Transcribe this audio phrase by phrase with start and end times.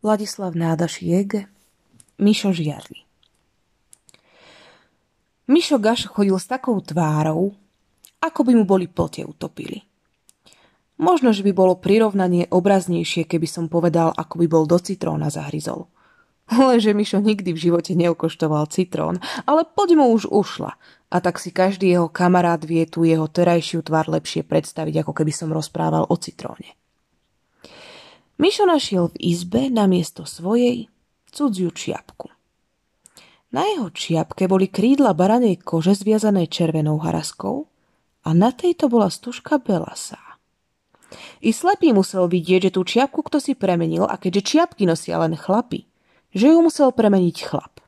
[0.00, 1.44] Ladislav Nádašiek,
[2.24, 3.04] Mišo Žiarli.
[5.44, 7.52] Mišo Gaš chodil s takou tvárou,
[8.24, 9.84] ako by mu boli pote utopili.
[10.96, 15.92] Možno, že by bolo prirovnanie obraznejšie, keby som povedal, ako by bol do citróna zahryzol.
[16.48, 20.80] Lenže Mišo nikdy v živote neokoštoval citrón, ale poď mu už ušla.
[21.12, 25.28] A tak si každý jeho kamarát vie tú jeho terajšiu tvár lepšie predstaviť, ako keby
[25.28, 26.72] som rozprával o citróne.
[28.40, 30.88] Mišo našiel v izbe na miesto svojej
[31.28, 32.32] cudziu čiapku.
[33.52, 37.68] Na jeho čiapke boli krídla baranej kože zviazané červenou haraskou
[38.24, 40.40] a na tejto bola stužka belasá.
[41.44, 45.36] I slepý musel vidieť, že tú čiapku kto si premenil a keďže čiapky nosia len
[45.36, 45.84] chlapi,
[46.32, 47.84] že ju musel premeniť chlap.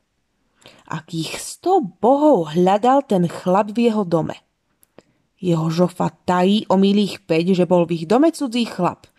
[0.85, 4.37] Akých sto bohov hľadal ten chlap v jeho dome.
[5.41, 9.09] Jeho žofa tají o milých päť, že bol v ich dome cudzí chlap–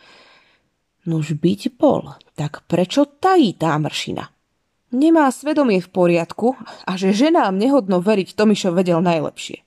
[1.04, 4.24] Nuž byť bol, tak prečo tají tá mršina?
[4.94, 6.56] Nemá svedomie v poriadku
[6.88, 9.61] a že ženám nehodno veriť, Tomišo vedel najlepšie.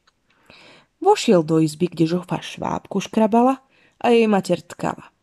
[0.98, 3.62] Vošiel do izby, kde žofa švábku škrabala
[4.02, 5.14] a jej mater tkala.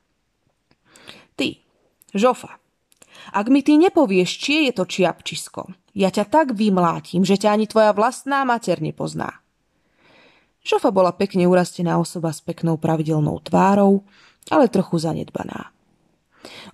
[1.35, 1.59] Ty,
[2.15, 2.63] žofa,
[3.35, 7.67] ak mi ty nepovieš, či je to čiapčisko, ja ťa tak vymlátim, že ťa ani
[7.67, 9.43] tvoja vlastná mater nepozná.
[10.63, 14.07] Žofa bola pekne urastená osoba s peknou pravidelnou tvárou,
[14.47, 15.74] ale trochu zanedbaná.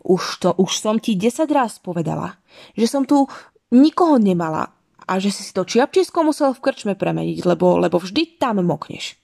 [0.02, 2.38] Už, to, už som ti 10 raz povedala,
[2.74, 3.26] že som tu
[3.70, 4.74] nikoho nemala
[5.10, 9.18] a že si to čiapčisko musel v krčme premeniť, lebo, lebo vždy tam mokneš.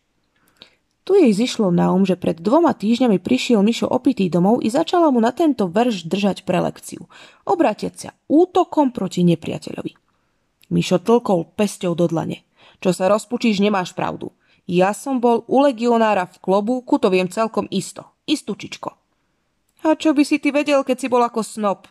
[1.06, 5.14] Tu jej zišlo na um, že pred dvoma týždňami prišiel Mišo opitý domov i začala
[5.14, 7.06] mu na tento verš držať prelekciu,
[7.46, 9.94] obratiať sa útokom proti nepriateľovi.
[10.74, 12.42] Mišo tlkol pesťou do dlane.
[12.82, 14.34] Čo sa rozpučíš, nemáš pravdu.
[14.66, 18.10] Ja som bol u legionára v klobúku, to viem celkom isto.
[18.26, 19.05] Istučičko.
[19.86, 21.86] A čo by si ty vedel, keď si bol ako snop?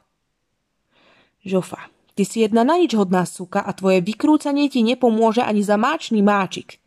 [1.47, 5.79] Žofa, ty si jedna na nič hodná suka a tvoje vykrúcanie ti nepomôže ani za
[5.79, 6.83] máčný máčik.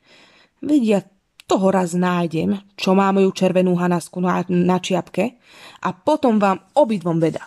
[0.61, 1.01] Vedia,
[1.49, 5.41] toho raz nájdem, čo má moju červenú hanasku na, na čiapke
[5.81, 7.41] a potom vám obidvom veda.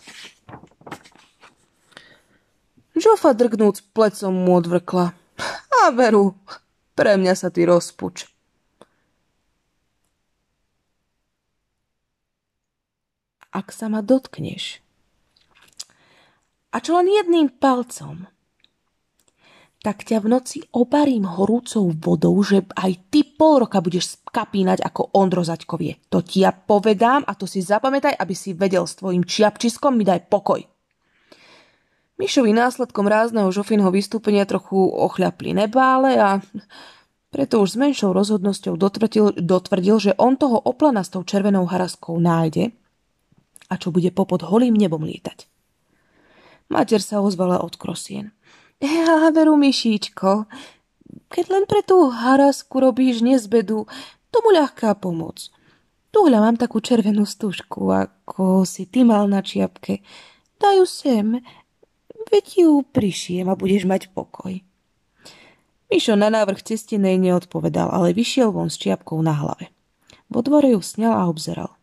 [2.97, 5.13] Žofa drgnúc plecom mu odvrkla.
[5.81, 6.38] A veru,
[6.97, 8.30] pre mňa sa ty rozpuč.
[13.51, 14.79] Ak sa ma dotkneš.
[16.72, 18.31] A čo len jedným palcom,
[19.81, 25.09] tak ťa v noci obarím horúcou vodou, že aj ty pol roka budeš skapínať ako
[25.17, 25.97] Ondro Zaďkovie.
[26.13, 30.06] To ti ja povedám a to si zapamätaj, aby si vedel s tvojim čiapčiskom mi
[30.06, 30.61] daj pokoj.
[32.22, 36.38] Mišovi následkom rázneho žofinho vystúpenia trochu ochľapli nebále a
[37.34, 42.22] preto už s menšou rozhodnosťou dotvrdil, dotvrdil, že on toho oplana s tou červenou haraskou
[42.22, 42.69] nájde
[43.71, 45.47] a čo bude popod holým nebom lietať.
[46.67, 48.35] Mater sa ozvala od krosien.
[48.83, 50.51] Ja veru, myšíčko,
[51.31, 53.87] keď len pre tú harasku robíš nezbedu,
[54.31, 55.47] tomu ľahká pomoc.
[56.11, 60.03] Tuhľa mám takú červenú stužku, ako si ty mal na čiapke.
[60.59, 61.27] Daj ju sem,
[62.27, 64.59] veď ju prišiem a budeš mať pokoj.
[65.91, 69.71] Mišo na návrh cestinej neodpovedal, ale vyšiel von s čiapkou na hlave.
[70.31, 71.75] Vo dvore ju sňal a obzeral.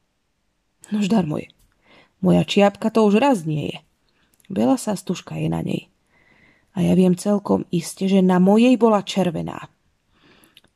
[0.88, 1.53] Nož dar moje.
[2.19, 3.79] Moja čiapka to už raz nie je.
[4.51, 5.93] Bela sa stužka je na nej.
[6.75, 9.71] A ja viem celkom iste, že na mojej bola červená.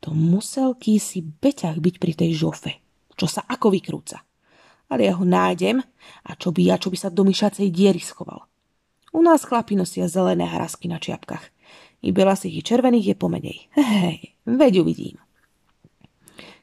[0.02, 2.82] To musel kýsi beťah byť pri tej žofe,
[3.14, 4.19] čo sa ako vykrúca.
[4.91, 5.78] Ale ja ho nájdem
[6.26, 8.50] a čo by ja, čo by sa do myšacej diery schoval.
[9.14, 11.54] U nás chlapi nosia zelené hrasky na čiapkach.
[12.02, 13.58] I belasých i červených je pomenej.
[13.78, 15.21] Hej, veď uvidím.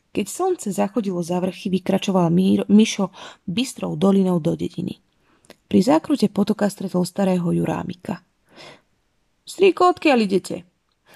[0.09, 2.33] Keď slnce zachodilo za vrchy, vykračoval
[2.67, 3.13] Mišo
[3.45, 4.97] bystrou dolinou do dediny.
[5.69, 8.25] Pri zákrute potoka stretol starého Jurámika.
[9.45, 10.65] Strýko, odkiaľ idete?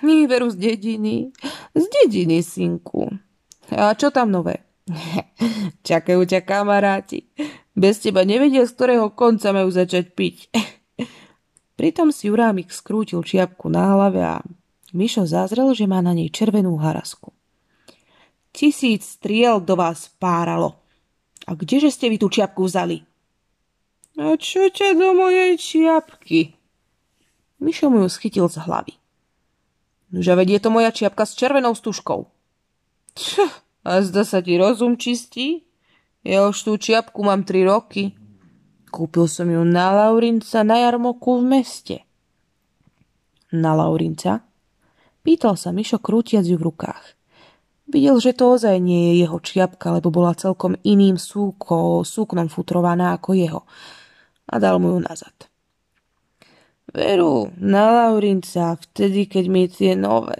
[0.05, 1.33] My veru z dediny.
[1.73, 3.09] Z dediny, synku.
[3.73, 4.61] A čo tam nové?
[5.89, 7.29] Čakajú ťa kamaráti.
[7.73, 10.53] Bez teba nevedia, z ktorého konca majú začať piť.
[11.79, 14.45] Pritom si Jurámik skrútil čiapku na hlave a
[14.93, 17.33] Mišo zazrel, že má na nej červenú harasku.
[18.53, 20.77] Tisíc striel do vás páralo.
[21.49, 23.01] A kdeže ste vy tú čiapku vzali?
[24.13, 26.53] A čo ťa do mojej čiapky?
[27.57, 28.93] Mišo mu ju schytil z hlavy.
[30.13, 32.29] Že vedie to moja čiapka s červenou stužkou.
[33.17, 33.49] Čo,
[33.81, 35.65] a zda sa ti rozum čistí?
[36.21, 38.13] Ja už tú čiapku mám tri roky.
[38.93, 41.97] Kúpil som ju na Laurinca na jarmoku v meste.
[43.49, 44.45] Na Laurinca?
[45.25, 47.22] Pýtal sa Mišo krútiac ju v rukách.
[47.93, 53.13] Videl, že to ozaj nie je jeho čiapka, lebo bola celkom iným súko, súknom futrovaná
[53.13, 53.61] ako jeho.
[54.49, 55.33] a dal mu ju nazad.
[56.93, 60.35] Veru, na Laurinca, vtedy, keď mi tie nové,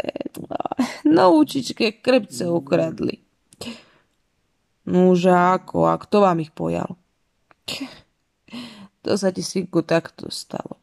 [1.07, 3.21] novúčičké krpce ukradli.
[4.89, 6.99] Nože ako, a kto vám ich pojal?
[9.03, 10.79] To sa ti, synku, takto stalo.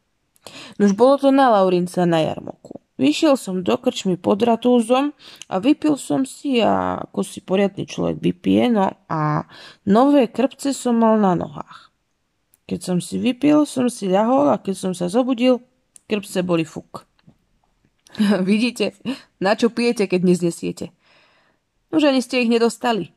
[0.81, 2.81] Nož bolo to na Laurinca na jarmoku.
[3.01, 5.09] Vyšiel som do krčmy pod ratúzom
[5.49, 9.49] a vypil som si, a ako si poriadny človek vypije, no a
[9.89, 11.89] nové krpce som mal na nohách.
[12.69, 15.65] Keď som si vypil, som si ľahol a keď som sa zobudil,
[16.05, 17.09] krpce boli fuk.
[18.45, 18.93] Vidíte,
[19.41, 20.93] na čo pijete, keď neznesiete.
[21.89, 23.09] Už ani ste ich nedostali.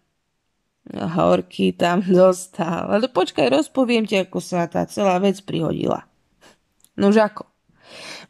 [0.97, 2.89] A horký tam dostal.
[2.89, 6.09] Ale počkaj, rozpoviem ti, ako sa tá celá vec prihodila.
[6.97, 7.45] Nož ako?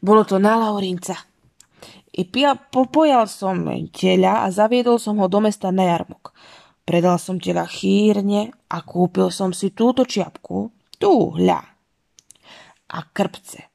[0.03, 1.34] Bolo to na Laurinca.
[2.15, 6.31] I pia, popojal som teľa a zaviedol som ho do mesta na jarmok.
[6.87, 11.59] Predal som teľa chýrne a kúpil som si túto čiapku, tu, hľa.
[12.87, 13.67] A krpce.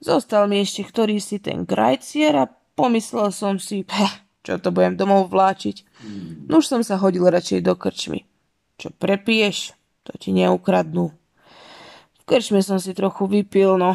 [0.00, 4.96] Zostal mi ešte ktorý si ten krajcier a pomyslel som si, peh, čo to budem
[4.96, 5.84] domov vláčiť.
[6.48, 8.24] No už som sa hodil radšej do krčmy.
[8.80, 9.76] Čo prepiješ,
[10.08, 11.12] to ti neukradnú.
[12.16, 13.92] V krčme som si trochu vypil, no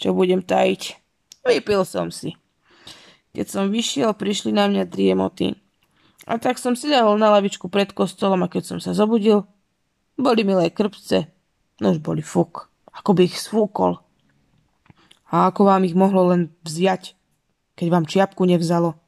[0.00, 0.96] čo budem tajiť.
[1.44, 2.39] Vypil som si.
[3.30, 5.54] Keď som vyšiel, prišli na mňa driemoty.
[6.26, 9.46] A tak som si dal na lavičku pred kostolom a keď som sa zobudil,
[10.18, 11.30] boli milé krpce.
[11.80, 12.68] No už boli fuk.
[12.90, 14.02] Ako by ich sfúkol.
[15.30, 17.14] A ako vám ich mohlo len vziať,
[17.78, 18.98] keď vám čiapku nevzalo?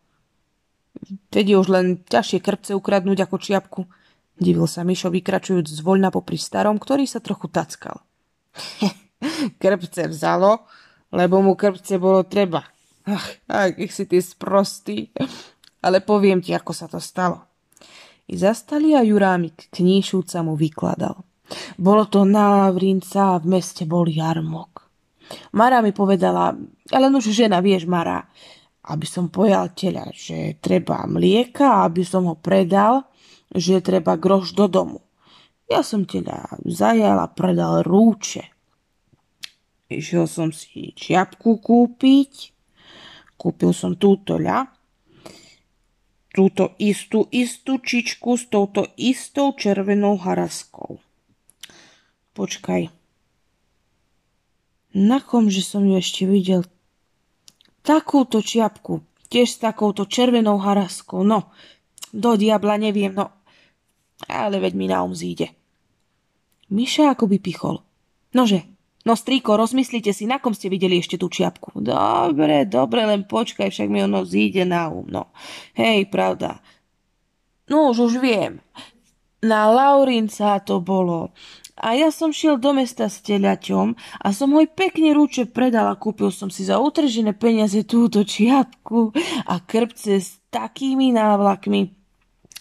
[1.35, 3.81] Teď je už len ťažšie krpce ukradnúť ako čiapku.
[4.39, 8.01] Divil sa Mišo vykračujúc zvoľna popri starom, ktorý sa trochu tackal.
[9.63, 10.65] krpce vzalo,
[11.13, 12.72] lebo mu krpce bolo treba.
[13.09, 15.11] Ach, aký si ty sprostý.
[15.83, 17.43] Ale poviem ti, ako sa to stalo.
[18.31, 21.27] I zastali a Jurámik kníšúca mu vykladal.
[21.77, 24.87] Bolo to na Lavrinca a v meste bol jarmok.
[25.59, 26.55] Mara mi povedala,
[26.93, 28.23] ale už žena, vieš, Mara,
[28.89, 33.07] aby som pojal teľa, že treba mlieka, aby som ho predal,
[33.53, 35.01] že treba groš do domu.
[35.71, 38.45] Ja som teda zajal a predal rúče.
[39.93, 42.52] Išiel som si čiapku kúpiť,
[43.43, 44.71] kúpil som túto ľa,
[46.31, 51.03] túto istú istú čičku s touto istou červenou haraskou.
[52.39, 52.95] Počkaj.
[54.95, 56.63] Na kom, že som ju ešte videl
[57.83, 61.51] Takúto čiapku, tiež s takouto červenou haraskou, no,
[62.15, 63.43] do diabla neviem, no,
[64.31, 65.51] ale veď mi na um zíde.
[66.71, 67.83] Miša ako by pichol.
[68.39, 68.72] Nože,
[69.03, 71.75] no strýko, rozmyslite si, na kom ste videli ešte tú čiapku.
[71.79, 75.35] Dobre, dobre, len počkaj, však mi ono zíde na um, no.
[75.75, 76.63] Hej, pravda.
[77.67, 78.63] No už, už viem.
[79.43, 81.35] Na Laurinca to bolo.
[81.83, 85.99] A ja som šiel do mesta s telaťom a som ho pekne rúče predal a
[85.99, 89.11] kúpil som si za utržené peniaze túto čiapku
[89.49, 91.91] a krpce s takými návlakmi,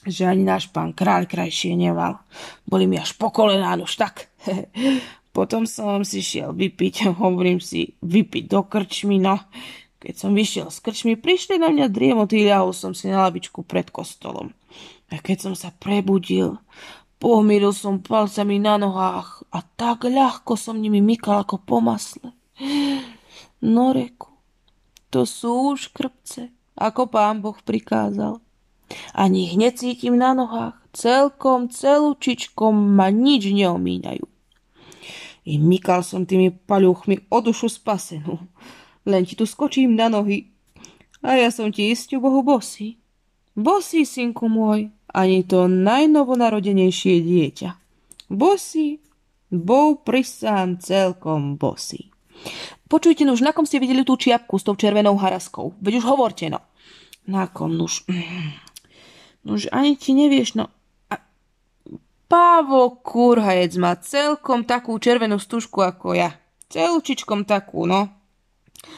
[0.07, 2.23] že ani náš pán kráľ krajšie neval.
[2.65, 4.31] Boli mi až po kolená, už tak.
[5.31, 9.39] Potom som si šiel vypiť, hovorím si, vypiť do krčmy, no.
[10.01, 13.93] Keď som vyšiel z krčmy, prišli na mňa driemoty, ľahol som si na lavičku pred
[13.93, 14.49] kostolom.
[15.13, 16.57] A keď som sa prebudil,
[17.21, 22.33] Pomýril som palcami na nohách a tak ľahko som nimi mykal ako po masle.
[23.61, 24.33] No reku,
[25.13, 28.41] to sú už krpce, ako pán Boh prikázal.
[29.13, 34.25] Ani ich necítim na nohách, celkom celúčičkom ma nič neomíňajú.
[35.51, 38.39] I mykal som tými paľuchmi o dušu spasenú.
[39.03, 40.47] Len ti tu skočím na nohy.
[41.19, 42.95] A ja som ti istiu Bohu bosý.
[43.51, 47.69] Bosý, synku môj, ani to najnovonarodenejšie dieťa.
[48.31, 49.03] Bosý,
[49.51, 52.07] bol prisám celkom bosý.
[52.87, 55.75] Počujte, už na kom ste videli tú čiapku s tou červenou haraskou?
[55.83, 56.63] Veď už hovorte, no.
[57.27, 58.07] Na kom, nuž...
[59.47, 60.71] Nuž ani ti nevieš, no...
[62.31, 62.33] A...
[62.33, 66.39] Pávo Kurhajec má celkom takú červenú stužku ako ja.
[66.71, 68.07] Celčičkom takú, no.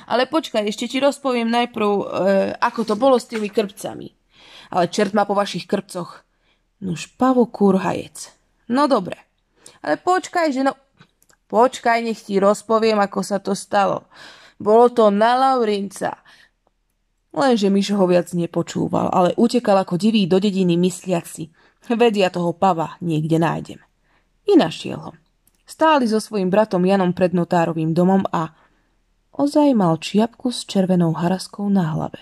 [0.05, 2.03] Ale počkaj, ešte ti rozpoviem najprv, e,
[2.61, 4.13] ako to bolo s tými krpcami
[4.73, 6.25] ale čert má po vašich krpcoch.
[6.81, 8.33] Nuž Pavo Kurhajec.
[8.73, 9.21] No dobre.
[9.85, 10.73] Ale počkaj, že no...
[11.53, 14.09] Počkaj, nech ti rozpoviem, ako sa to stalo.
[14.57, 16.17] Bolo to na Laurinca.
[17.29, 21.53] Lenže Mišo ho viac nepočúval, ale utekal ako divý do dediny mysliaci.
[21.91, 23.79] Vedia toho pava niekde nájdem.
[24.47, 25.11] I našiel ho.
[25.63, 28.51] Stáli so svojím bratom Janom pred notárovým domom a
[29.35, 32.19] ozaj mal čiapku s červenou haraskou na hlave.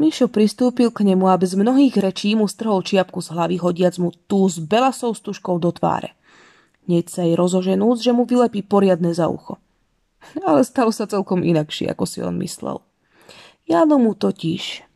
[0.00, 4.08] Mišo pristúpil k nemu a bez mnohých rečí mu strhol čiapku z hlavy, hodiac mu
[4.28, 6.16] tú s belasou stužkou do tváre.
[6.88, 9.60] Hneď sa jej rozoženúc, že mu vylepí poriadne za ucho.
[10.48, 12.80] Ale stalo sa celkom inakšie, ako si on myslel.
[13.68, 14.88] Jano mu totiž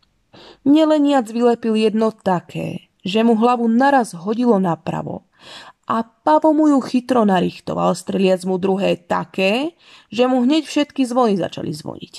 [0.64, 5.28] neleniac vylepil jedno také, že mu hlavu naraz hodilo napravo
[5.84, 9.76] a Pavo mu ju chytro narichtoval, streliac mu druhé také,
[10.08, 12.14] že mu hneď všetky zvony začali zvoniť.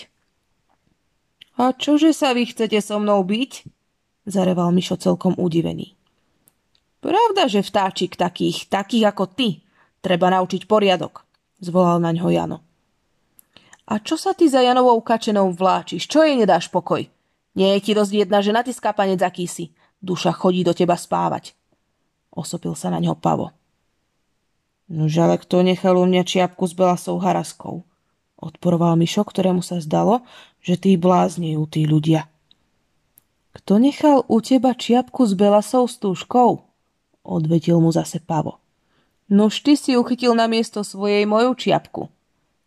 [1.57, 3.65] A čože sa vy chcete so mnou byť?
[4.25, 5.93] zareval Mišo celkom udivený.
[6.99, 9.61] Pravda, že vtáčik takých, takých ako ty,
[10.01, 11.21] treba naučiť poriadok,
[11.61, 12.57] zvolal na ňo Jano.
[13.85, 16.09] A čo sa ty za Janovou kačenou vláčiš?
[16.09, 17.05] Čo jej nedáš pokoj?
[17.53, 19.69] Nie je ti dosť jedna žena, ty skápanec aký si.
[20.05, 21.57] Duša chodí do teba spávať.
[22.29, 23.49] Osopil sa na ňo Pavo.
[24.85, 27.81] Nož ale kto nechal u mňa čiapku s belasou haraskou?
[28.37, 30.21] Odporoval Mišo, ktorému sa zdalo,
[30.61, 32.29] že tí bláznejú tí ľudia.
[33.57, 36.61] Kto nechal u teba čiapku s belasou stúžkou?
[37.25, 38.61] Odvetil mu zase Pavo.
[39.25, 42.13] Nož ty si uchytil na miesto svojej moju čiapku.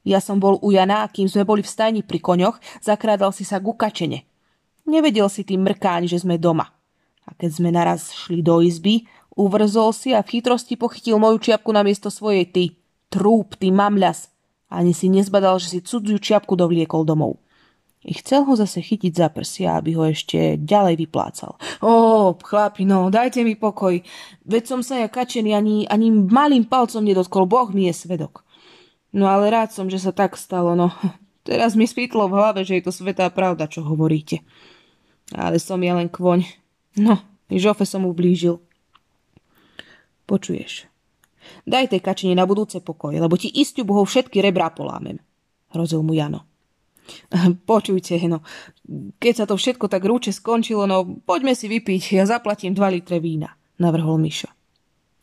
[0.02, 3.46] Ja som bol u Jana a kým sme boli v stajni pri koňoch, zakrádal si
[3.46, 4.26] sa kačene.
[4.90, 6.77] Nevedel si tým mrkáň, že sme doma.
[7.28, 9.04] A keď sme naraz šli do izby,
[9.36, 12.64] uvrzol si a v chytrosti pochytil moju čiapku na miesto svojej ty.
[13.12, 14.32] Trúp, ty mamľas.
[14.72, 17.40] Ani si nezbadal, že si cudziu čiapku dovliekol domov.
[18.08, 21.60] I chcel ho zase chytiť za prsia, aby ho ešte ďalej vyplácal.
[21.84, 24.00] Ó, chlapi, no, dajte mi pokoj.
[24.48, 28.46] Veď som sa ja kačený ani, ani malým palcom nedotkol, Boh mi je svedok.
[29.12, 30.94] No ale rád som, že sa tak stalo, no.
[31.48, 34.44] Teraz mi spýtlo v hlave, že je to svetá pravda, čo hovoríte.
[35.34, 36.67] Ale som ja len kvoň.
[36.98, 38.58] No, žofe som ublížil.
[40.28, 40.90] Počuješ.
[41.64, 45.16] Daj tej kačine na budúce pokoj, lebo ti istiu bohov všetky rebrá polámem.
[45.72, 46.44] Hrozil mu Jano.
[47.70, 48.44] Počujte, no,
[49.16, 53.16] keď sa to všetko tak rúče skončilo, no poďme si vypiť, ja zaplatím dva litre
[53.16, 54.48] vína, navrhol Mišo.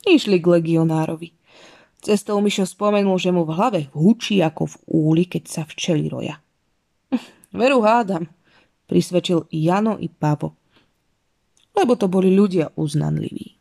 [0.05, 1.29] Išli k legionárovi.
[2.01, 6.37] Cestou Mišo spomenul, že mu v hlave hučí ako v úli, keď sa včeli roja.
[7.57, 8.29] Veru hádam,
[8.85, 10.64] prisvedčil Jano i Pavo.
[11.75, 13.55] Lebo to boli ľudia uznanliví.